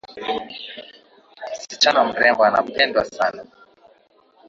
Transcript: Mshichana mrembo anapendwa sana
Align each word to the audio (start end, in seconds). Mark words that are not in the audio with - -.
Mshichana 1.53 2.03
mrembo 2.03 2.43
anapendwa 2.43 3.05
sana 3.05 3.43